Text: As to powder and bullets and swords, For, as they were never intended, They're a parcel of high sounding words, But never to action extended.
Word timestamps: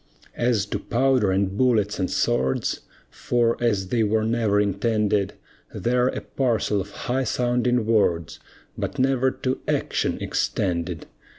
As 0.33 0.65
to 0.65 0.79
powder 0.79 1.29
and 1.29 1.55
bullets 1.55 1.99
and 1.99 2.09
swords, 2.09 2.79
For, 3.11 3.55
as 3.63 3.89
they 3.89 4.01
were 4.01 4.23
never 4.23 4.59
intended, 4.59 5.33
They're 5.75 6.07
a 6.07 6.21
parcel 6.21 6.81
of 6.81 6.89
high 7.05 7.23
sounding 7.25 7.85
words, 7.85 8.39
But 8.75 8.97
never 8.97 9.29
to 9.29 9.59
action 9.67 10.17
extended. 10.19 11.05